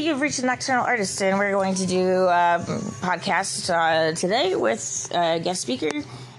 [0.00, 2.64] you've reached the Nocturnal Artist, and we're going to do a
[3.00, 5.90] podcast uh, today with a guest speaker.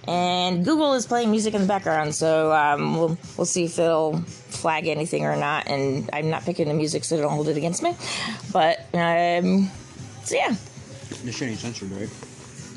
[0.07, 4.17] And Google is playing music in the background, so um, we'll we'll see if it'll
[4.21, 5.67] flag anything or not.
[5.67, 7.95] And I'm not picking the music, so don't hold it against me.
[8.51, 9.69] But um,
[10.23, 10.55] so yeah,
[11.23, 12.09] This shit ain't censored, right?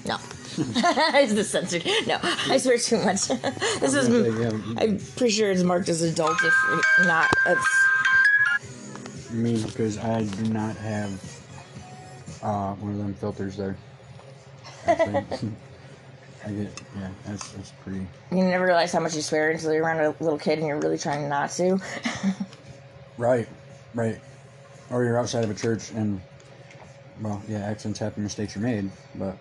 [0.07, 0.19] no.
[1.19, 1.85] is this censored?
[2.07, 3.27] No, I swear too much.
[3.80, 4.07] this is.
[4.79, 6.37] I'm pretty sure it's marked as adult.
[6.45, 6.55] If
[7.07, 7.87] not, it's
[9.35, 11.13] me because I do not have
[12.43, 13.77] uh, one of them filters there.
[16.47, 18.07] I get yeah, that's that's pretty.
[18.31, 20.79] you never realize how much you swear until you're around a little kid and you're
[20.79, 21.79] really trying not to.
[23.17, 23.47] Right,
[23.95, 24.21] right.
[24.91, 26.21] Or you're outside of a church and
[27.21, 29.39] well, yeah, accidents happen, mistakes are made, but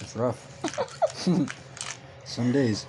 [0.00, 0.36] it's rough.
[2.26, 2.84] Some days.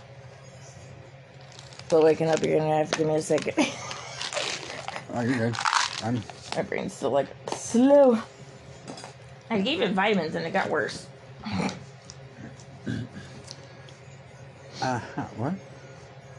[1.88, 3.72] But waking up, you're gonna have to give me a second.
[5.14, 5.56] Oh, you're good.
[6.04, 6.22] I'm
[6.56, 8.18] My brain's still like slow.
[9.50, 11.08] I gave it vitamins and it got worse.
[11.46, 11.72] uh
[14.82, 15.26] huh.
[15.36, 15.54] what?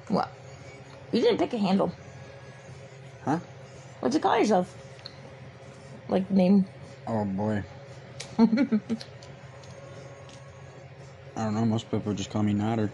[0.09, 0.33] What?
[1.13, 1.93] You didn't pick a handle.
[3.25, 3.39] Huh?
[4.01, 4.75] What'd you call yourself?
[6.09, 6.65] Like name?
[7.07, 7.63] Oh boy.
[8.39, 8.47] I
[11.37, 11.65] don't know.
[11.65, 12.91] Most people just call me Nodder.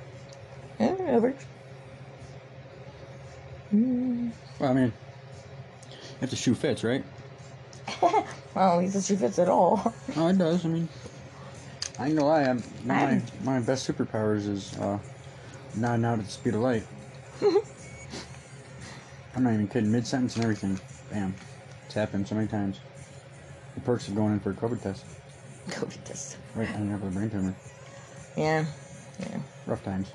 [0.80, 1.44] Yeah, works.
[3.72, 4.92] Well, I mean,
[6.20, 7.04] if the shoe fits, right?
[8.54, 9.94] Well, at least the shoe fits at all.
[10.16, 10.64] Oh, it does.
[10.64, 10.88] I mean,
[11.98, 12.42] I ain't gonna lie.
[12.42, 14.98] I'm, my my best superpowers is uh,
[15.76, 16.82] nodding out at the speed of light.
[19.36, 19.92] I'm not even kidding.
[19.92, 20.80] Mid sentence and everything.
[21.10, 21.34] Bam.
[21.86, 22.80] It's happened so many times.
[23.76, 25.04] The perks of going in for a COVID test.
[25.70, 26.36] Go test.
[26.56, 27.54] Wait, I didn't have a brain tumor.
[28.36, 28.64] Yeah.
[29.20, 29.38] Yeah.
[29.66, 30.10] Rough times.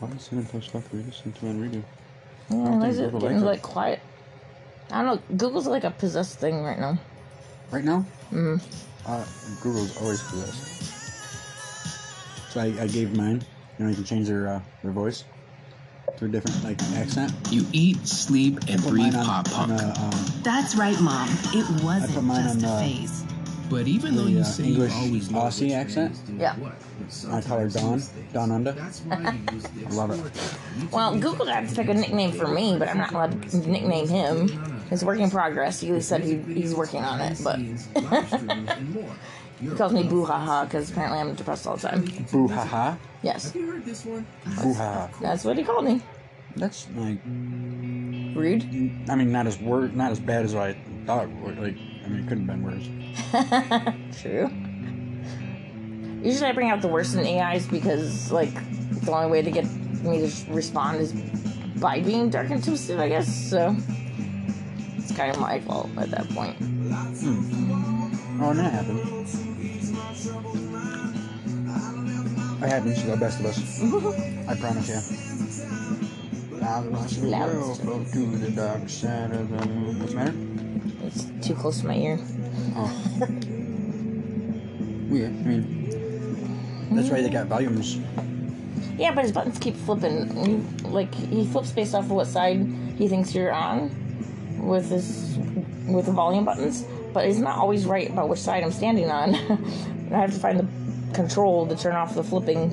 [0.00, 1.82] Why is Cinnamon Toast Stuff Read this into on redo?
[2.50, 4.00] Yeah, don't why is it getting like quiet?
[4.90, 5.36] I don't know.
[5.36, 6.98] Google's like a possessed thing right now.
[7.70, 8.04] Right now?
[8.32, 8.56] Mm-hmm.
[9.06, 9.24] Uh,
[9.62, 10.66] Google's always possessed.
[12.50, 13.44] So I, I gave mine.
[13.78, 15.24] You know, you can change their uh, their voice
[16.16, 17.32] to a different like accent.
[17.50, 19.80] You eat, sleep, and breathe pop punk.
[19.80, 21.28] a, um, That's right, Mom.
[21.54, 23.24] It wasn't just on, a uh, phase.
[23.70, 26.20] But even though the, you uh, say English you always know Aussie which accent.
[26.36, 26.56] Yeah.
[26.56, 26.72] what,
[27.30, 28.02] I call her Dawn.
[28.32, 28.70] Dawn Under.
[29.10, 29.38] I
[29.90, 30.92] love it.
[30.92, 34.08] Well, Google got to pick a nickname for me, but I'm not allowed to nickname
[34.08, 34.84] him.
[34.90, 35.80] It's work in progress.
[35.80, 37.58] He said he, he's working on it, but
[39.60, 42.04] he calls me Boo Ha Ha because apparently I'm depressed all the time.
[42.32, 42.98] Boo ha ha.
[43.22, 44.26] Yes, you heard this one?
[44.62, 45.08] Boo ha ha.
[45.20, 46.02] that's what he called me.
[46.56, 48.64] That's like, Rude.
[49.08, 50.72] I mean, not as word, not as bad as I
[51.06, 51.28] thought.
[51.56, 54.20] Like, I mean, it couldn't have been worse.
[54.20, 54.50] True.
[56.22, 58.52] Usually I bring out the worst in AIs because, like,
[59.02, 59.64] the only way to get
[60.02, 61.12] me to respond is
[61.80, 63.28] by being dark and twisted, I guess.
[63.50, 63.74] So
[64.98, 66.56] it's kind of my fault at that point.
[66.56, 68.42] Hmm.
[68.42, 69.00] Oh, and that happened.
[72.62, 73.82] It happens to the best of us.
[74.48, 75.00] I promise you.
[76.60, 79.98] Now the rest of the world to the dark side of the moon.
[79.98, 80.49] What's the matter?
[81.04, 82.18] It's too close to my ear.
[82.76, 83.26] Oh.
[85.08, 85.30] Weird.
[85.30, 87.98] I mean, that's why they got volumes.
[88.96, 90.28] Yeah, but his buttons keep flipping.
[90.44, 92.58] He, like he flips based off of what side
[92.96, 93.90] he thinks you're on
[94.58, 95.36] with his
[95.88, 96.84] with the volume buttons.
[97.12, 99.34] But he's not always right about which side I'm standing on.
[100.12, 102.70] I have to find the control to turn off the flipping,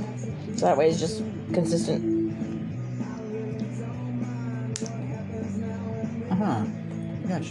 [0.57, 1.23] so that way it's just
[1.53, 2.16] consistent.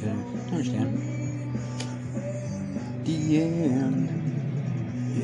[0.00, 0.10] Gotcha.
[0.10, 1.60] I understand.
[3.04, 4.12] The end.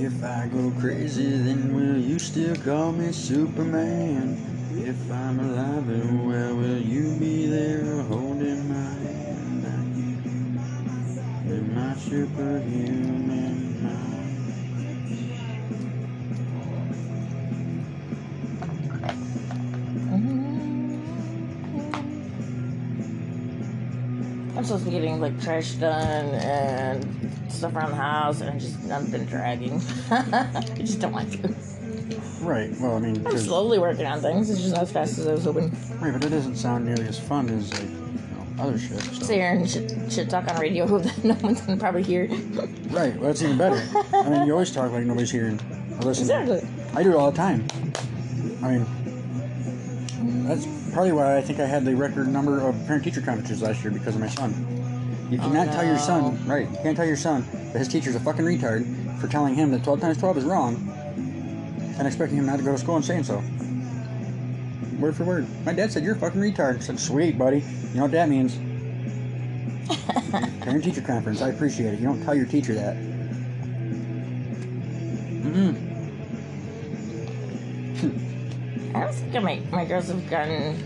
[0.01, 4.39] If I go crazy, then will you still call me Superman?
[4.75, 9.67] If I'm alive and well, will you be there holding my hand?
[11.47, 14.22] In my superhuman mind.
[24.73, 28.83] I'm supposed to be getting like trash done and stuff around the house, and just
[28.91, 29.83] I've been dragging.
[30.11, 31.55] I just don't want to.
[32.41, 32.71] Right.
[32.81, 34.49] Well, I mean, I'm 'cause- slowly working on things.
[34.49, 35.71] It's just not as fast as I was hoping.
[36.01, 37.89] right, but it doesn't sound nearly as fun as like you
[38.57, 38.99] know, other shit.
[39.01, 39.25] So.
[39.27, 42.31] Sit here and shit, shit talk on radio that no one's gonna probably hear.
[42.93, 43.15] Right.
[43.17, 43.83] Well, that's even better.
[44.15, 45.59] I mean, you always talk like nobody's hearing
[45.99, 46.31] or listening.
[46.49, 46.69] Exactly.
[46.95, 47.67] I do it all the time.
[48.63, 48.87] I mean,
[50.47, 53.91] that's probably why I think I had the record number of parent-teacher conferences last year
[53.91, 54.53] because of my son.
[55.31, 56.69] You oh, cannot tell your son, right?
[56.69, 59.83] You can't tell your son that his teacher's a fucking retard for telling him that
[59.83, 60.77] 12 times 12 is wrong
[61.99, 63.43] and expecting him not to go to school and saying so.
[64.99, 65.47] word for word.
[65.65, 66.77] My dad said, You're a fucking retard.
[66.77, 67.61] I said, Sweet, buddy.
[67.61, 68.57] You know what that means?
[70.63, 71.41] Parent teacher conference.
[71.41, 72.01] I appreciate it.
[72.01, 72.97] You don't tell your teacher that.
[75.43, 75.92] Mm-mm.
[79.33, 80.77] I think my, my girls have gotten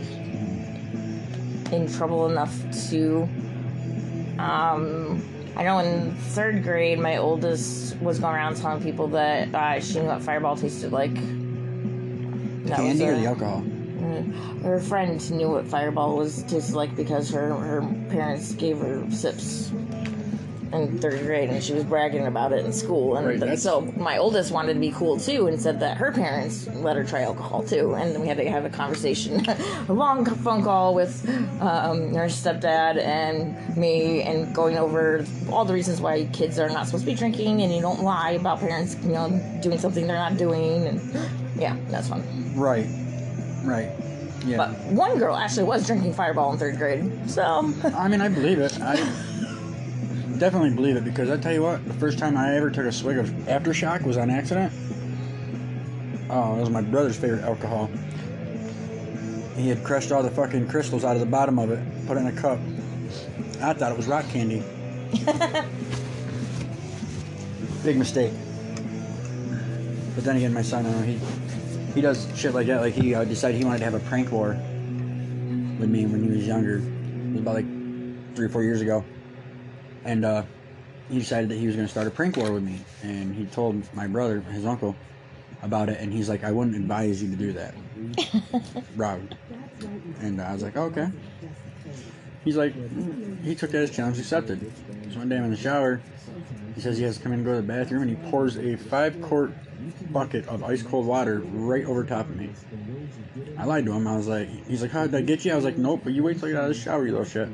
[1.73, 2.57] in trouble enough
[2.91, 3.29] to.
[4.39, 5.21] Um,
[5.57, 9.99] I know in third grade, my oldest was going around telling people that uh, she
[9.99, 11.13] knew what Fireball tasted like.
[12.67, 13.65] That Candy or a- the alcohol?
[14.63, 19.73] her friend knew what Fireball was tasted like because her her parents gave her sips
[20.73, 23.17] in third grade, and she was bragging about it in school.
[23.17, 26.67] And Right, so my oldest wanted to be cool too, and said that her parents
[26.69, 27.95] let her try alcohol too.
[27.95, 29.45] And we had to have a conversation,
[29.89, 31.29] a long phone call with
[31.61, 36.87] um, her stepdad and me, and going over all the reasons why kids are not
[36.87, 39.29] supposed to be drinking, and you don't lie about parents, you know,
[39.63, 41.01] doing something they're not doing, and
[41.57, 42.23] yeah, that's fun.
[42.55, 42.87] Right.
[43.65, 43.91] Right.
[44.45, 44.59] Yeah.
[44.59, 47.29] But one girl actually was drinking Fireball in third grade.
[47.29, 48.81] So, I mean, I believe it.
[48.81, 48.97] I
[50.37, 52.93] definitely believe it because I tell you what, the first time I ever took a
[52.93, 54.73] swig of aftershock was on accident.
[56.29, 57.91] Oh, it was my brother's favorite alcohol.
[59.57, 62.21] He had crushed all the fucking crystals out of the bottom of it, put it
[62.21, 62.59] in a cup.
[63.63, 64.63] I thought it was rock candy.
[67.83, 68.33] Big mistake.
[70.15, 71.19] But then again, my son, uh, he
[71.95, 72.81] he does shit like that.
[72.81, 74.59] Like he uh, decided he wanted to have a prank war
[75.79, 76.79] with me when he was younger.
[76.79, 77.67] It was about like
[78.35, 79.05] three or four years ago,
[80.07, 80.43] and uh,
[81.11, 82.81] he decided that he was going to start a prank war with me.
[83.03, 84.97] And he told my brother, his uncle,
[85.63, 87.75] about it, and he's like, "I wouldn't advise you to do that,
[88.97, 89.21] Rob."
[90.21, 91.09] And I was like, "Okay."
[92.45, 92.75] He's like,
[93.43, 94.71] he took that as challenge accepted.
[95.11, 96.01] So one day I'm in the shower.
[96.77, 98.57] He says he has to come in and go to the bathroom, and he pours
[98.57, 99.53] a five quart
[100.13, 102.51] bucket of ice cold water right over top of me.
[103.59, 104.07] I lied to him.
[104.07, 105.53] I was like, he's like, how did I get you?
[105.53, 107.13] I was like, nope, but you wait till you get out of the shower, you
[107.13, 107.49] little shit.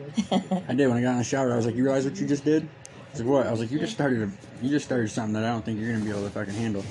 [0.68, 1.52] I did when I got in the shower.
[1.52, 2.68] I was like, you realize what you just did?
[3.10, 3.46] He's like, what?
[3.46, 5.78] I was like, you just started a, you just started something that I don't think
[5.78, 6.84] you're gonna be able to fucking handle.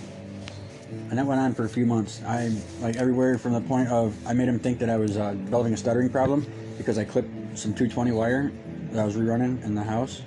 [1.09, 2.21] And that went on for a few months.
[2.25, 2.51] I
[2.81, 5.73] like everywhere from the point of I made him think that I was uh, developing
[5.73, 6.45] a stuttering problem
[6.77, 8.51] because I clipped some 220 wire
[8.91, 10.21] that I was rerunning in the house,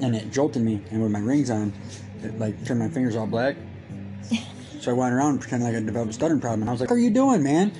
[0.00, 0.82] and it jolted me.
[0.90, 1.72] And with my rings on,
[2.22, 3.56] it like turned my fingers all black.
[4.80, 6.62] So I went around pretending like I developed a stuttering problem.
[6.62, 7.72] And I was like, what are you doing, man?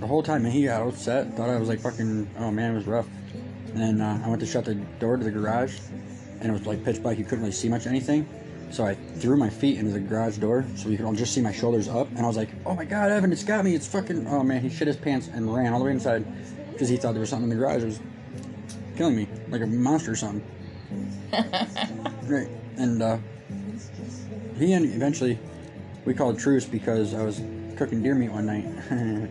[0.00, 1.34] The whole time, and he got upset.
[1.34, 3.06] Thought I was like fucking, oh man, it was rough.
[3.68, 5.78] And then uh, I went to shut the door to the garage,
[6.40, 7.18] and it was like pitch black.
[7.18, 8.28] You couldn't really see much anything.
[8.70, 11.40] So I threw my feet into the garage door so you could all just see
[11.40, 12.08] my shoulders up.
[12.10, 13.74] And I was like, oh my god, Evan, it's got me.
[13.74, 14.62] It's fucking, oh man.
[14.62, 16.24] He shit his pants and ran all the way inside
[16.72, 18.00] because he thought there was something in the garage that was
[18.96, 20.44] killing me, like a monster or something.
[22.24, 22.48] Right.
[22.78, 23.18] And uh,
[24.56, 25.38] he and eventually
[26.06, 27.42] we called truce because I was
[27.76, 28.64] cooking deer meat one night.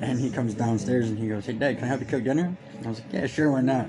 [0.00, 2.56] and he comes downstairs and he goes, Hey Dad, can I help you cook dinner?
[2.84, 3.88] I was like, Yeah, sure, why not?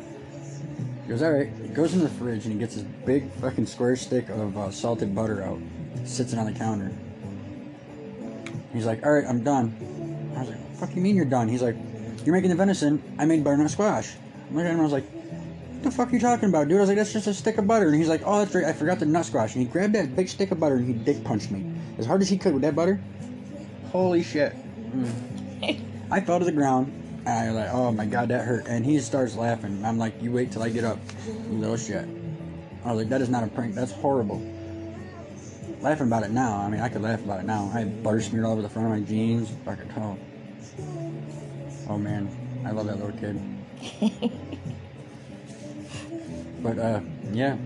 [1.03, 1.51] He goes, Alright.
[1.61, 4.71] He goes into the fridge and he gets this big fucking square stick of uh,
[4.71, 5.59] salted butter out,
[6.05, 6.91] sits it on the counter.
[8.73, 9.73] He's like, Alright, I'm done.
[10.35, 11.47] I was like, What the fuck you mean you're done?
[11.47, 11.75] He's like,
[12.25, 14.15] You're making the venison, I made butternut squash.
[14.49, 15.05] I'm looking at him, I was like,
[15.81, 16.77] what the fuck are you talking about, dude?
[16.77, 17.87] I was like, that's just a stick of butter.
[17.87, 18.65] And he's like, oh, that's right.
[18.65, 19.55] I forgot the nut squash.
[19.55, 21.65] And he grabbed that big stick of butter and he dick punched me.
[21.97, 23.01] As hard as he could with that butter.
[23.91, 24.53] Holy shit.
[24.93, 25.81] Mm.
[26.11, 26.93] I fell to the ground.
[27.25, 28.67] And I was like, oh my god, that hurt.
[28.67, 29.83] And he starts laughing.
[29.85, 30.99] I'm like, you wait till I get up.
[31.27, 32.05] You little shit.
[32.83, 33.75] I was like, that is not a prank.
[33.75, 34.41] That's horrible.
[35.81, 36.57] Laughing about it now.
[36.57, 37.71] I mean, I could laugh about it now.
[37.73, 39.51] I had butter smeared all over the front of my jeans.
[39.65, 40.17] I could oh.
[41.89, 42.29] Oh man,
[42.65, 43.39] I love that little kid.
[46.61, 46.99] But uh,
[47.31, 47.57] yeah,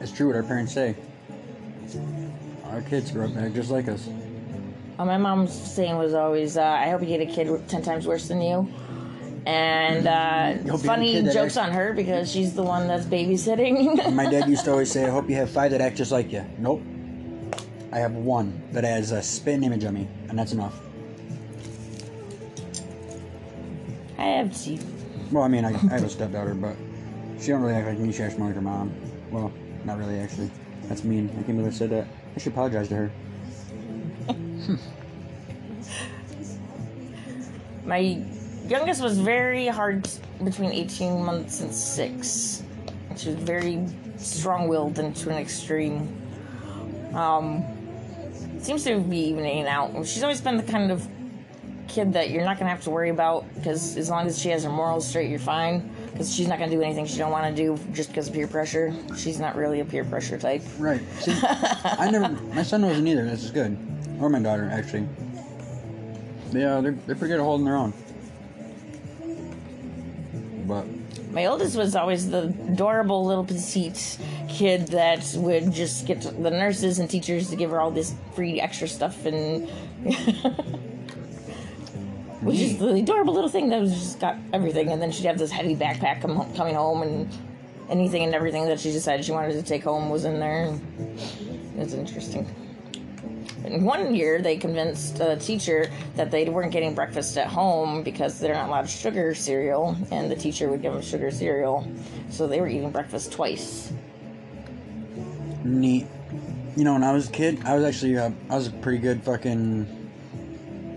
[0.00, 0.96] it's true what our parents say.
[2.64, 4.08] Our kids grow up just like us.
[4.98, 8.06] Uh, my mom's saying was always, uh, "I hope you get a kid ten times
[8.06, 8.68] worse than you."
[9.46, 13.04] And uh, hope you get a funny jokes on her because she's the one that's
[13.04, 14.14] babysitting.
[14.14, 16.32] My dad used to always say, "I hope you have five that act just like
[16.32, 16.82] you." Nope.
[17.92, 20.80] I have one that has a spin image on me, and that's enough.
[24.18, 24.78] I have two.
[25.30, 26.76] Well, I mean, I, I have a stepdaughter, but
[27.40, 28.12] she don't really act like me.
[28.12, 28.92] She acts more like her mom.
[29.30, 29.52] Well,
[29.84, 30.50] not really, actually.
[30.84, 31.28] That's mean.
[31.30, 32.06] I can't believe I said that.
[32.34, 33.12] I should apologize to her.
[37.84, 38.24] My
[38.66, 40.08] youngest was very hard
[40.42, 42.62] between 18 months and six.
[43.16, 46.08] She was very strong-willed and to an extreme.
[47.14, 47.62] Um,
[48.60, 49.92] seems to be evening out.
[50.06, 51.06] She's always been the kind of
[51.86, 54.64] kid that you're not gonna have to worry about because as long as she has
[54.64, 55.93] her morals straight, you're fine.
[56.14, 58.46] Because she's not gonna do anything she don't want to do just because of peer
[58.46, 58.94] pressure.
[59.16, 60.62] She's not really a peer pressure type.
[60.78, 61.00] Right.
[61.18, 62.28] See, I never.
[62.54, 63.24] My son wasn't either.
[63.24, 63.76] This is good.
[64.20, 65.08] Or my daughter, actually.
[66.52, 67.92] Yeah, they're they're pretty good at holding their own.
[70.68, 70.86] But
[71.32, 74.18] My oldest was always the adorable little petite
[74.48, 78.60] kid that would just get the nurses and teachers to give her all this free
[78.60, 79.68] extra stuff and.
[82.44, 85.38] Which is the adorable little thing that was just got everything, and then she'd have
[85.38, 87.28] this heavy backpack come, ho- coming home, and
[87.90, 90.78] anything and everything that she decided she wanted to take home was in there.
[91.76, 92.46] It's interesting.
[93.64, 98.38] And one year, they convinced a teacher that they weren't getting breakfast at home because
[98.38, 101.88] they're not allowed sugar cereal, and the teacher would give them sugar cereal,
[102.28, 103.90] so they were eating breakfast twice.
[105.64, 106.06] neat.
[106.76, 108.98] You know, when I was a kid, I was actually uh, I was a pretty
[108.98, 110.03] good fucking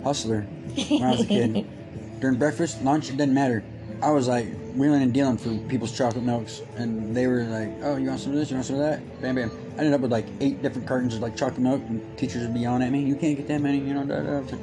[0.07, 1.67] hustler when I was a kid.
[2.19, 3.63] During breakfast, lunch, it didn't matter.
[4.01, 7.97] I was like wheeling and dealing for people's chocolate milks, and they were like, "Oh,
[7.97, 8.49] you want some of this?
[8.49, 9.51] You want some of that?" Bam, bam.
[9.75, 12.53] I ended up with like eight different cartons of like chocolate milk, and teachers would
[12.53, 14.03] be yelling at me, "You can't get that many," you know.
[14.03, 14.37] Da, da.
[14.37, 14.61] I was like,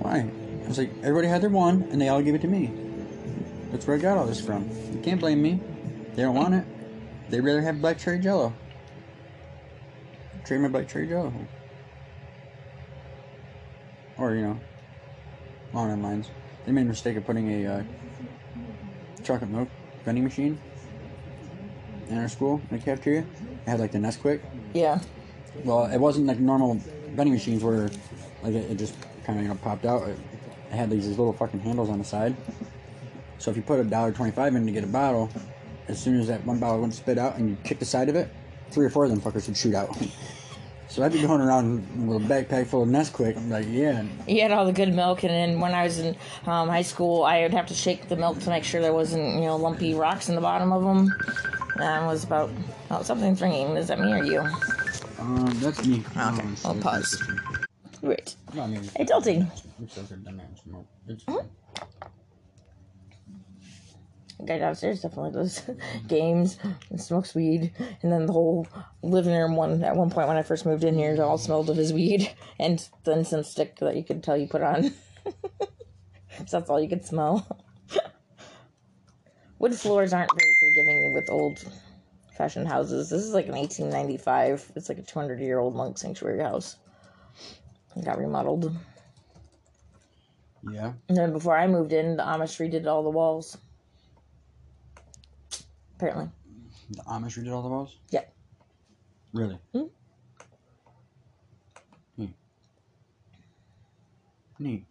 [0.00, 0.26] Why?
[0.64, 2.70] I was like, everybody had their one, and they all gave it to me.
[3.70, 4.68] That's where I got all this from.
[4.92, 5.60] You can't blame me.
[6.14, 6.64] They don't want it.
[7.30, 8.54] They'd rather have black cherry jello.
[10.44, 11.32] Trade my black cherry jello.
[14.22, 14.60] Or, you know,
[15.72, 16.30] that lines.
[16.64, 17.82] They made a mistake of putting a uh,
[19.24, 19.68] chocolate milk
[20.04, 20.60] vending machine
[22.08, 23.22] in our school, in the cafeteria.
[23.66, 24.40] It had like the Nesquik.
[24.74, 25.00] Yeah.
[25.64, 26.80] Well, it wasn't like normal
[27.16, 27.90] vending machines where
[28.44, 30.06] like it, it just kind of you know popped out.
[30.06, 30.16] It,
[30.70, 32.36] it had these little fucking handles on the side.
[33.38, 35.30] So if you put a dollar twenty-five in to get a bottle,
[35.88, 38.14] as soon as that one bottle went spit out and you kick the side of
[38.14, 38.32] it,
[38.70, 39.96] three or four of them fuckers would shoot out.
[40.92, 43.36] so I'd be going around with a backpack full of Nesquik.
[43.38, 46.14] I'm like, yeah, You had all the good milk, and then when I was in
[46.44, 49.34] um, high school, I would have to shake the milk to make sure there wasn't,
[49.36, 51.10] you know, lumpy rocks in the bottom of them.
[51.80, 52.50] And it was about,
[52.90, 53.68] oh, something's ringing.
[53.76, 54.40] Is that me or you?
[55.18, 56.00] um, that's me.
[56.10, 57.22] Okay, Um, I'll pause.
[58.02, 58.34] Right.
[58.54, 59.50] No, I mean, Hey, Tilting.
[59.82, 60.84] it's okay, don't mind.
[61.08, 61.46] It's-
[64.42, 65.62] The guy downstairs definitely does
[66.08, 66.58] games
[66.90, 67.72] and smokes weed,
[68.02, 68.66] and then the whole
[69.00, 71.70] living room one at one point when I first moved in here, it all smelled
[71.70, 74.92] of his weed and the incense stick that you could tell you put on.
[75.24, 77.46] so that's all you could smell.
[79.60, 81.64] Wood floors aren't very forgiving with old
[82.36, 83.10] fashioned houses.
[83.10, 84.72] This is like an 1895.
[84.74, 86.78] It's like a 200 year old monk sanctuary house.
[87.94, 88.74] It got remodeled.
[90.68, 90.94] Yeah.
[91.08, 93.56] And then before I moved in, the Amish redid all the walls.
[96.02, 96.28] Apparently.
[96.90, 97.96] The Amish redid all the walls?
[98.10, 98.24] Yeah.
[99.32, 99.56] Really?
[99.72, 99.84] Hmm.
[102.16, 102.34] Neat.
[104.58, 104.84] Neat.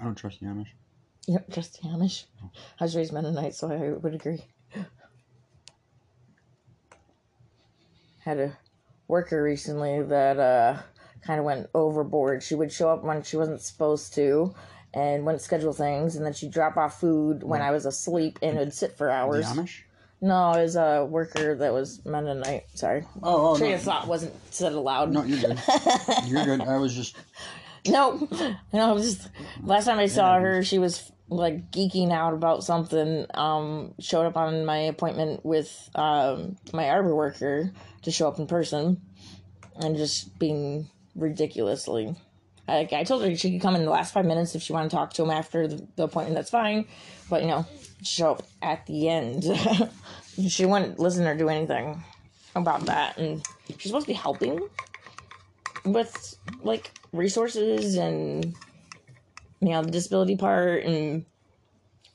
[0.00, 0.66] I don't trust the Amish.
[1.28, 2.24] Yep, just the Amish.
[2.80, 4.44] I was raised Mennonite, so I would agree.
[8.18, 8.58] Had a
[9.06, 10.82] worker recently that uh,
[11.24, 12.42] kind of went overboard.
[12.42, 14.52] She would show up when she wasn't supposed to
[14.94, 18.58] and wouldn't schedule things, and then she'd drop off food when I was asleep and
[18.58, 19.46] would sit for The hours.
[19.46, 19.80] Amish?
[20.20, 22.66] No, it was a worker that was Mennonite.
[22.74, 23.04] Sorry.
[23.24, 23.76] Oh, oh, Train no.
[23.76, 25.10] of thought wasn't said aloud.
[25.12, 25.60] No, you're good.
[26.26, 26.60] you're good.
[26.60, 27.16] I was just.
[27.88, 28.28] No,
[28.72, 28.90] no.
[28.90, 29.28] I was just
[29.64, 33.26] last time I saw her, she was like geeking out about something.
[33.34, 37.72] Um, showed up on my appointment with um my arbor worker
[38.02, 39.00] to show up in person,
[39.74, 42.14] and just being ridiculously.
[42.72, 44.90] I, I told her she could come in the last five minutes if she wanted
[44.90, 46.34] to talk to him after the, the appointment.
[46.34, 46.86] That's fine,
[47.28, 47.66] but you know,
[48.02, 49.44] show up at the end.
[50.48, 52.02] she wouldn't listen or do anything
[52.56, 53.42] about that, and
[53.78, 54.68] she's supposed to be helping
[55.84, 58.54] with like resources and
[59.60, 61.24] you know the disability part and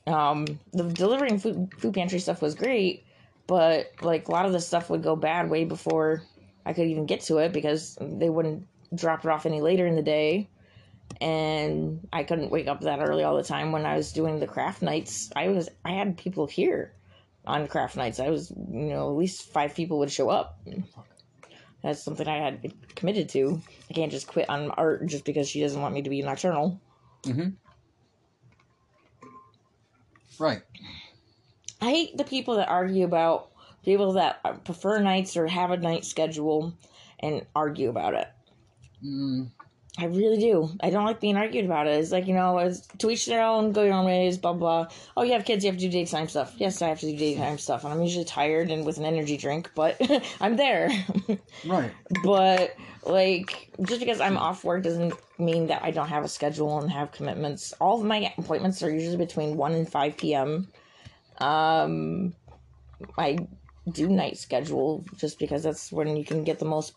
[0.08, 3.06] um the delivering food food pantry stuff was great
[3.46, 6.24] but like a lot of the stuff would go bad way before
[6.66, 9.96] i could even get to it because they wouldn't drop it off any later in
[9.96, 10.50] the day
[11.22, 14.48] and i couldn't wake up that early all the time when i was doing the
[14.48, 16.94] craft nights i was i had people here
[17.46, 20.60] on craft nights i was you know at least five people would show up
[21.84, 23.62] that's something I had committed to.
[23.90, 26.82] I can't just quit on art just because she doesn't want me to be nocturnal.
[27.24, 27.50] Mm-hmm.
[30.40, 30.62] Right.
[31.82, 33.52] I hate the people that argue about
[33.84, 36.74] people that prefer nights or have a night schedule
[37.20, 38.28] and argue about it.
[39.04, 39.52] Mm,
[40.00, 40.70] I really do.
[40.82, 42.00] I don't like being argued about it.
[42.00, 44.88] It's like, you know, it's to each their own, go your own ways, blah, blah.
[45.16, 46.54] Oh, you have kids, you have to do daytime stuff.
[46.58, 47.84] Yes, I have to do daytime stuff.
[47.84, 50.00] And I'm usually tired and with an energy drink, but
[50.42, 50.90] I'm there.
[51.66, 51.92] Right.
[52.24, 56.80] but, like, just because I'm off work doesn't mean that I don't have a schedule
[56.80, 57.74] and have commitments.
[57.82, 60.68] All of my appointments are usually between 1 and 5 p.m.
[61.40, 62.34] Um,
[63.18, 63.40] I
[63.92, 66.94] do night schedule just because that's when you can get the most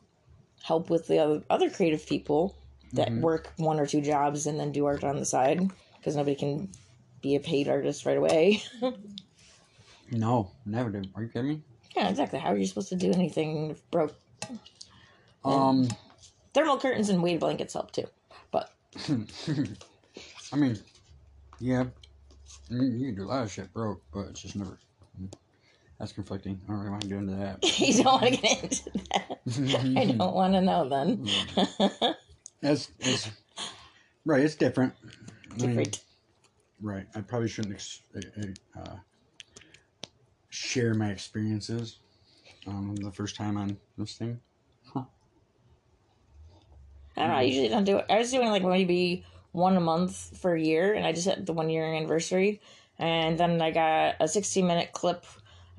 [0.63, 2.57] help with the other, other creative people
[2.93, 6.35] that work one or two jobs and then do art on the side because nobody
[6.35, 6.69] can
[7.23, 8.63] be a paid artist right away.
[10.13, 11.09] No, never did.
[11.15, 11.63] Are you kidding me?
[11.97, 12.39] yeah, exactly.
[12.39, 14.15] How are you supposed to do anything broke?
[15.45, 15.89] Um,
[16.53, 18.07] Thermal curtains and weighted blankets help too.
[18.51, 18.73] But
[20.53, 20.79] I mean,
[21.61, 21.85] yeah,
[22.69, 24.79] you you can do a lot of shit broke, but it's just never.
[26.01, 26.59] That's conflicting.
[26.67, 27.79] I don't really want to get into that.
[27.79, 29.39] you don't want to get into that.
[29.99, 31.27] I don't want to know then.
[32.63, 32.91] It's
[34.25, 34.41] right.
[34.41, 34.95] It's different.
[35.03, 36.01] I mean, Different.
[36.81, 37.07] right.
[37.15, 38.97] I probably shouldn't ex- uh, uh,
[40.49, 41.99] share my experiences.
[42.67, 44.41] Um, the first time on this thing.
[47.17, 47.37] I don't know.
[47.37, 48.07] I usually don't do it.
[48.09, 51.45] I was doing like maybe one a month for a year, and I just had
[51.45, 52.61] the one year anniversary.
[52.99, 55.25] And then I got a 60 minute clip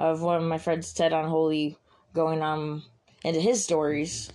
[0.01, 1.77] of one of my friends, Ted Unholy,
[2.13, 2.84] going um
[3.24, 4.31] into his stories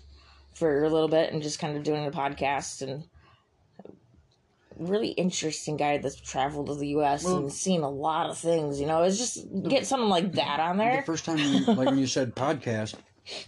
[0.55, 3.05] for a little bit and just kind of doing a podcast and
[4.79, 7.25] really interesting guy that's traveled to the U.S.
[7.25, 8.81] Well- and seen a lot of things.
[8.81, 10.99] You know, it's just get something like that on there.
[10.99, 12.95] The first time, you, like when you said podcast,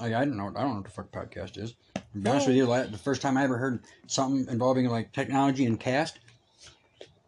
[0.01, 0.49] like I don't know.
[0.49, 1.75] I don't know what the fuck podcast is.
[1.95, 5.67] To be honest with you, the first time I ever heard something involving like technology
[5.67, 6.19] and cast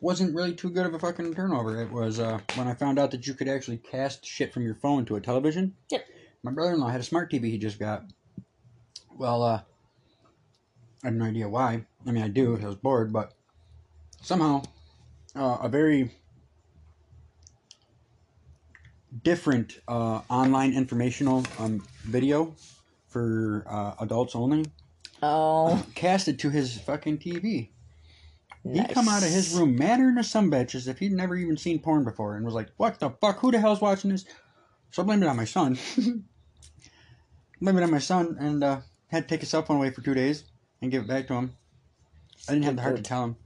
[0.01, 1.81] wasn't really too good of a fucking turnover.
[1.81, 4.75] It was uh, when I found out that you could actually cast shit from your
[4.75, 5.75] phone to a television.
[5.91, 6.07] Yep.
[6.43, 8.05] My brother-in-law had a smart TV he just got.
[9.17, 9.61] Well, uh,
[11.03, 11.85] I have no idea why.
[12.07, 12.59] I mean, I do.
[12.61, 13.35] I was bored, but
[14.23, 14.63] somehow
[15.37, 16.11] uh, a very
[19.23, 22.55] different uh, online informational um, video
[23.09, 24.65] for uh, adults only
[25.23, 27.71] Oh, casted to his fucking TV.
[28.63, 28.93] He nice.
[28.93, 31.79] come out of his room madder than a sumbitch as if he'd never even seen
[31.81, 33.39] porn before and was like, "What the fuck?
[33.39, 34.27] Who the hell's watching this?"
[34.91, 35.79] So I blamed it on my son.
[37.61, 40.03] blamed it on my son and uh, had to take his cell phone away for
[40.03, 40.45] two days
[40.83, 41.57] and give it back to him.
[42.49, 43.37] I didn't have the heart to tell him.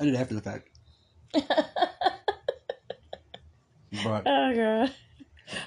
[0.00, 0.68] I did after the fact.
[4.04, 4.92] but Oh god.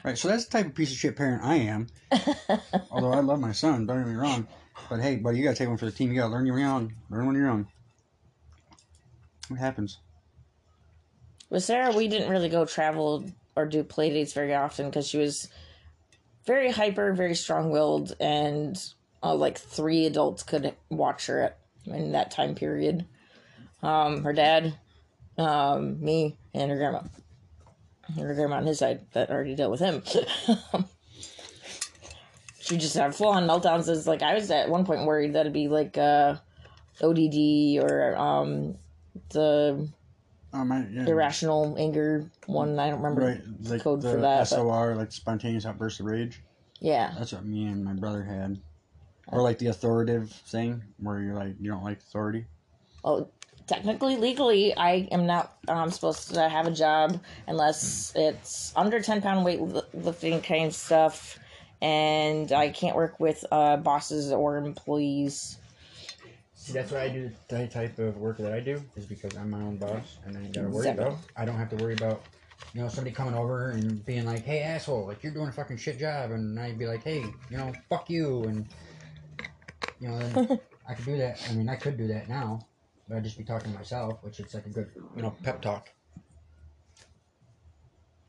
[0.03, 1.87] Right, so that's the type of piece of shit parent I am.
[2.91, 4.45] Although I love my son, don't get me wrong.
[4.89, 6.11] But hey, buddy, you gotta take one for the team.
[6.11, 6.95] You gotta learn your own.
[7.09, 7.67] Learn when you're young.
[9.49, 9.99] What happens?
[11.49, 15.17] With Sarah, we didn't really go travel or do play dates very often because she
[15.17, 15.49] was
[16.45, 18.81] very hyper, very strong willed, and
[19.21, 23.05] uh, like three adults could watch her at, in that time period.
[23.81, 24.77] Um, her dad,
[25.37, 27.01] um, me, and her grandma.
[28.07, 30.03] And her grandma on his side that already dealt with him.
[32.59, 33.89] she just had full on meltdowns.
[33.89, 36.35] As like I was at one point worried that it'd be like uh,
[37.01, 38.77] ODD or um,
[39.29, 39.89] the
[40.51, 41.05] Oh my, yeah.
[41.05, 42.79] irrational anger one.
[42.79, 43.21] I don't remember.
[43.21, 46.41] Right, like code the for that, but- SOR, like spontaneous outburst of rage.
[46.79, 47.13] Yeah.
[47.17, 48.59] That's what me and my brother had.
[49.27, 52.45] Or like the authoritative thing, where you're like you don't like authority.
[53.03, 53.29] Oh,
[53.67, 59.21] technically, legally, I am not um, supposed to have a job unless it's under ten
[59.21, 59.59] pound weight
[59.93, 61.37] lifting kind of stuff,
[61.79, 65.58] and I can't work with uh, bosses or employees.
[66.69, 69.49] See, that's why I do the type of work that I do is because I'm
[69.49, 71.03] my own boss and I ain't gotta worry Exactly.
[71.05, 71.17] about.
[71.35, 72.21] I don't have to worry about,
[72.75, 75.77] you know, somebody coming over and being like, "Hey, asshole, like you're doing a fucking
[75.77, 78.67] shit job," and I'd be like, "Hey, you know, fuck you," and
[79.99, 81.39] you know, then I could do that.
[81.49, 82.67] I mean, I could do that now,
[83.07, 85.63] but I'd just be talking to myself, which it's like a good, you know, pep
[85.63, 85.89] talk.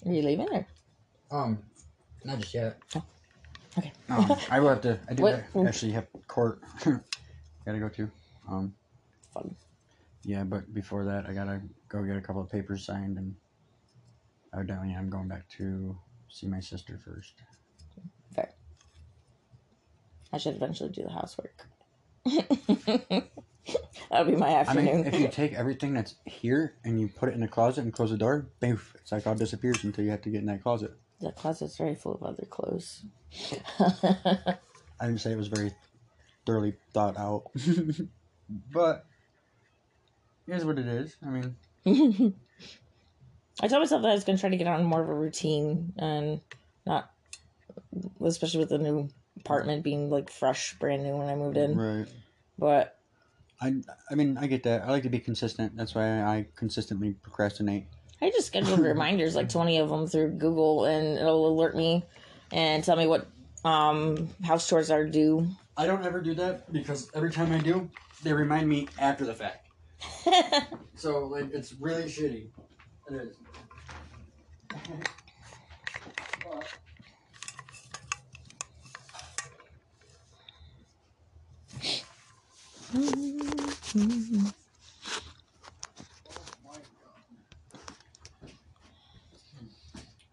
[0.06, 0.66] Are you leaving or?
[1.30, 1.62] Um,
[2.24, 2.78] not just yet.
[3.76, 3.92] Okay.
[4.08, 4.98] Um, I will have to.
[5.10, 5.22] I do
[5.52, 6.62] What- actually have court.
[7.66, 8.10] gotta go to.
[8.50, 8.74] Um,
[9.32, 9.54] Fun.
[10.24, 13.34] yeah, but before that, I gotta go get a couple of papers signed, and
[14.52, 15.96] evidently, I'm going back to
[16.28, 17.34] see my sister first.
[18.34, 18.52] Fair.
[20.32, 21.66] I should eventually do the housework.
[24.10, 24.88] That'll be my afternoon.
[24.88, 27.84] I mean, if you take everything that's here and you put it in a closet
[27.84, 30.46] and close the door, boof, it's like all disappears until you have to get in
[30.46, 30.92] that closet.
[31.20, 33.04] the closet's very full of other clothes.
[33.80, 35.72] I didn't say it was very
[36.46, 37.44] thoroughly thought out,
[38.72, 39.06] but
[40.46, 41.16] here's what it is.
[41.24, 41.54] I mean,
[43.62, 45.14] I told myself that I was going to try to get on more of a
[45.14, 46.40] routine and
[46.86, 47.10] not,
[48.24, 49.08] especially with the new
[49.38, 51.76] apartment being like fresh, brand new when I moved in.
[51.76, 52.06] right.
[52.58, 52.98] But
[53.60, 53.74] I,
[54.10, 54.82] I mean, I get that.
[54.82, 55.76] I like to be consistent.
[55.76, 57.86] That's why I consistently procrastinate.
[58.22, 62.04] I just scheduled reminders, like 20 of them through Google, and it'll alert me
[62.52, 63.26] and tell me what
[63.64, 65.48] um, house chores are due.
[65.80, 67.88] I don't ever do that because every time I do,
[68.22, 69.66] they remind me after the fact.
[70.94, 72.48] so like, it's really shitty.
[73.08, 73.34] It is.
[74.12, 74.18] I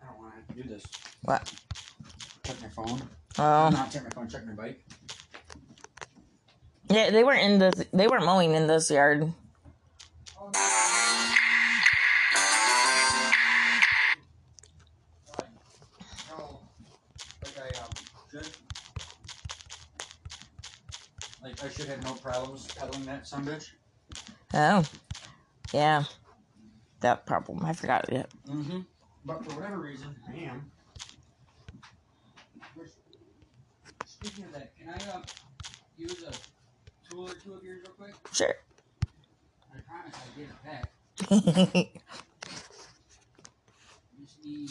[0.06, 0.84] don't want to do this.
[1.22, 1.50] What?
[2.44, 3.02] Check my phone.
[3.40, 4.28] Oh, Not check my phone.
[4.28, 4.87] Check my bike.
[6.98, 7.86] Yeah, they weren't in the.
[7.94, 9.22] They weren't mowing in this yard.
[9.22, 10.66] Like
[17.56, 17.92] I um,
[18.32, 18.50] should.
[21.44, 23.70] Like I should have no problems pedaling that son bitch.
[24.56, 24.84] Oh,
[25.72, 26.04] yeah,
[27.02, 27.64] that problem.
[27.64, 28.28] I forgot it.
[28.50, 28.80] Mm-hmm.
[29.24, 30.72] But for whatever reason, I am.
[34.06, 35.22] Speaking of that, can I uh,
[35.96, 36.32] use a
[37.48, 38.14] two of yours real quick?
[38.34, 38.56] Sure.
[39.74, 40.92] I promise I get it back.
[44.20, 44.70] Just need.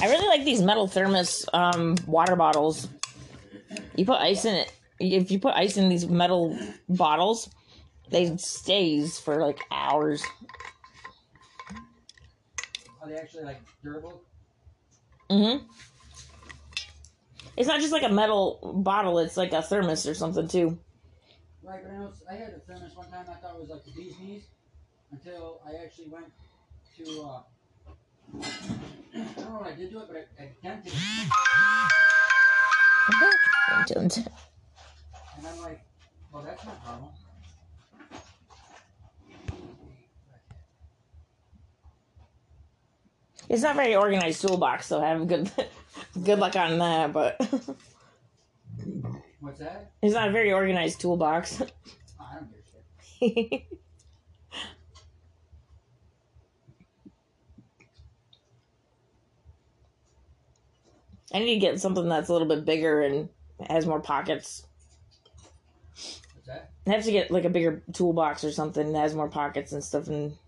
[0.00, 2.88] I really like these metal thermos um, water bottles.
[3.94, 4.72] You put ice in it.
[4.98, 7.48] If you put ice in these metal bottles,
[8.12, 10.22] they stays for like hours.
[13.00, 14.22] Are they actually like durable?
[15.30, 15.64] Mm-hmm.
[17.56, 20.78] It's not just like a metal bottle; it's like a thermos or something too.
[21.62, 23.26] Right, but I, know, I had a thermos one time.
[23.28, 24.42] I thought it was like the bee's knees
[25.10, 26.26] until I actually went
[26.98, 27.22] to.
[27.22, 27.40] Uh,
[29.14, 30.92] I don't know what I did to it, but I, I dented
[34.26, 34.32] it,
[35.38, 35.80] and I'm like,
[36.32, 37.14] well, that's not normal.
[43.52, 45.50] It's not very organized toolbox, so have good
[46.24, 47.12] good luck on that.
[47.12, 47.38] But
[49.40, 49.92] What's that?
[50.00, 51.60] it's not a very organized toolbox.
[51.60, 51.66] Oh,
[52.20, 53.66] I don't give a shit.
[61.34, 63.28] I need to get something that's a little bit bigger and
[63.68, 64.66] has more pockets.
[65.94, 66.70] What's that?
[66.86, 69.84] I have to get like a bigger toolbox or something that has more pockets and
[69.84, 70.38] stuff and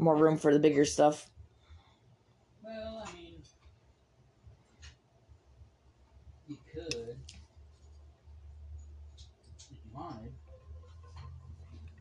[0.00, 1.28] more room for the bigger stuff.
[2.64, 3.34] Well, I mean,
[6.48, 7.16] you could, if
[9.70, 10.32] you wanted.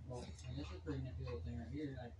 [0.07, 2.13] Well, and this is a pretty nifty little thing right here, like.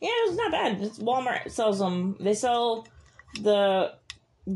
[0.00, 0.80] Yeah, it's not bad.
[0.80, 2.16] It's Walmart sells them.
[2.18, 2.86] They sell
[3.40, 3.94] the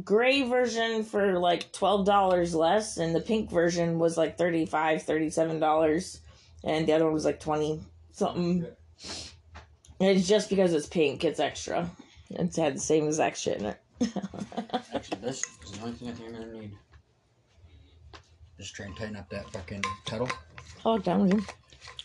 [0.04, 6.20] gray version for like twelve dollars less, and the pink version was like 35 $37,
[6.64, 7.80] and the other one was like twenty
[8.12, 8.64] something.
[8.64, 9.25] And
[10.00, 11.90] it's just because it's pink, it's extra.
[12.30, 13.80] It's had the same exact shit in it.
[14.94, 16.72] Actually, this is the only thing I think I'm gonna need.
[18.58, 20.28] Just try and tighten up that fucking pedal.
[20.84, 21.44] I'll walk down with you.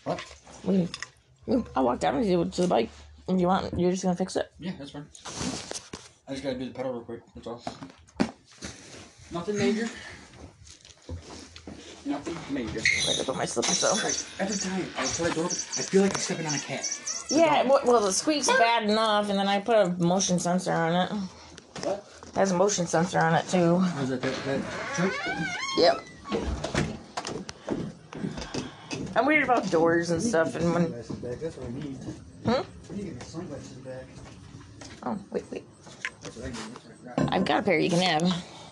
[0.04, 0.24] What?
[0.64, 0.88] We
[1.74, 2.90] I'll walk down with you to the bike.
[3.28, 4.52] If you want, you're just gonna fix it.
[4.58, 5.06] Yeah, that's fine.
[6.28, 7.20] I just gotta do the pedal real quick.
[7.34, 7.62] That's all.
[9.32, 9.88] Nothing major.
[12.04, 12.80] Nothing major.
[12.80, 13.62] I gotta put my though.
[14.02, 17.11] Right, every time I go, I feel like I'm stepping on a cat.
[17.32, 20.92] Yeah, well, well, the squeak's bad enough, and then I put a motion sensor on
[20.92, 21.12] it.
[21.82, 22.04] What?
[22.26, 23.76] It has a motion sensor on it too.
[23.76, 24.60] Was it that, that
[24.94, 25.12] trick?
[25.78, 26.00] Yep.
[29.16, 30.92] I'm weird about doors and stuff, and when.
[30.92, 31.96] That's what I need.
[32.44, 32.50] Hmm?
[32.50, 34.04] I get sunglasses back.
[35.04, 36.04] oh wait wait, I need.
[36.22, 37.32] That's what I got.
[37.32, 38.22] I've got a pair you can have.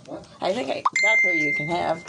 [0.06, 0.26] What?
[0.40, 2.04] I think I got a pair you can have.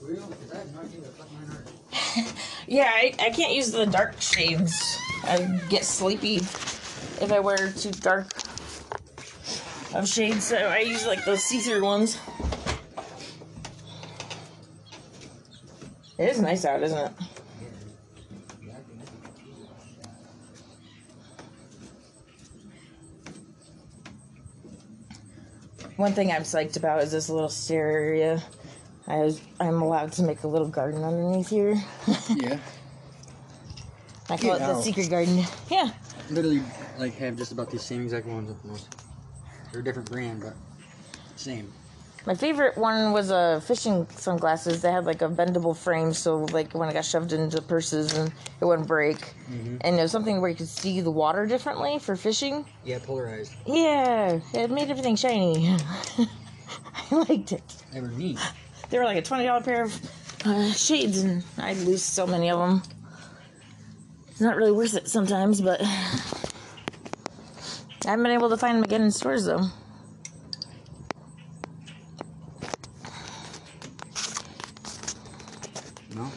[0.00, 0.26] Real?
[0.26, 2.32] Because I have no idea what the fuck mine are.
[2.70, 4.98] Yeah, I, I can't use the dark shades.
[5.28, 8.32] I get sleepy if I wear too dark
[9.94, 12.18] of shades, so I use like those see-through ones.
[16.16, 17.12] It is nice out, isn't it?
[25.96, 28.42] One thing I'm psyched about is this little stair area.
[29.06, 31.82] I was, I'm allowed to make a little garden underneath here.
[32.36, 32.58] Yeah.
[34.30, 34.84] I call it the out.
[34.84, 35.44] secret garden.
[35.70, 35.90] Yeah.
[36.30, 36.62] Literally,
[36.98, 38.80] like, have just about these same exact ones at the.
[39.72, 40.54] They're a different brand, but
[41.36, 41.72] same.
[42.26, 44.82] My favorite one was uh, fishing sunglasses.
[44.82, 48.30] They had like a bendable frame, so like when it got shoved into purses and
[48.60, 49.34] it wouldn't break.
[49.80, 52.66] And it was something where you could see the water differently for fishing.
[52.84, 53.54] Yeah, polarized.
[53.66, 55.74] Yeah, it made everything shiny.
[57.10, 57.62] I liked it.
[57.92, 58.38] They were neat.
[58.90, 60.10] They were like a twenty dollar pair of
[60.44, 62.82] uh, shades, and I'd lose so many of them.
[64.38, 65.88] It's not really worth it sometimes, but I
[68.04, 69.62] haven't been able to find them again in stores though.
[76.14, 76.30] No.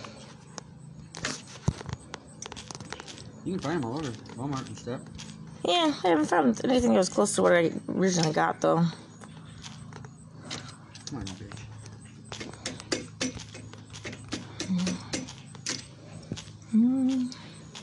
[3.46, 5.02] You can find them all over Walmart and stuff.
[5.64, 8.84] Yeah, I haven't found anything that was close to what I originally got though.
[11.06, 11.62] Come on, bitch.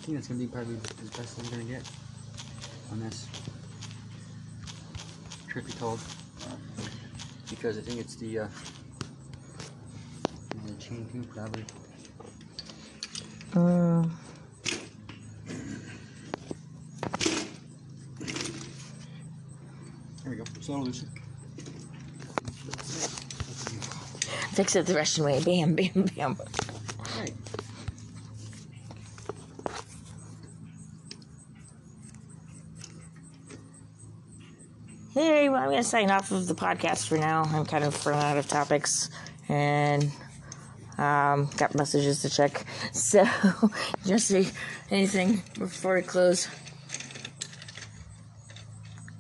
[0.09, 1.91] I think that's gonna be probably the best thing we're gonna get
[2.93, 3.27] on this.
[5.49, 6.01] Truth be told,
[7.49, 8.49] because I think it's the uh,
[10.67, 11.65] the chain too, probably.
[13.55, 14.11] Mm.
[20.25, 20.45] There we go.
[20.61, 21.07] Slow Lucy.
[24.53, 25.43] Fix it the Russian way.
[25.43, 26.37] Bam, bam, bam.
[35.19, 37.43] Hey, well, I'm going to sign off of the podcast for now.
[37.43, 39.11] I'm kind of running out of topics
[39.49, 40.13] and
[40.97, 42.65] um, got messages to check.
[42.93, 43.25] So,
[44.17, 44.47] say
[44.93, 46.47] anything before we close?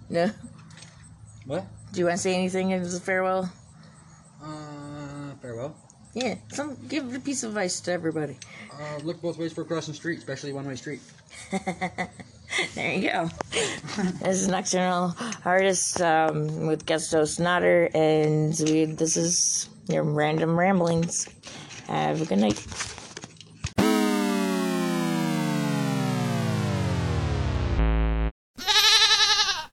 [0.08, 0.30] No?
[1.46, 1.66] What?
[1.92, 3.52] Do you want to say anything as a farewell?
[4.40, 5.76] Uh, farewell.
[6.14, 8.36] Yeah, some give a piece of advice to everybody.
[8.72, 11.00] Uh, look both ways for crossing street, especially one-way street.
[12.74, 13.30] There you go.
[14.20, 17.38] this is Nocturnal Artist um, with guest host
[17.94, 21.28] and we, this is your random ramblings.
[21.86, 22.58] Have a good night.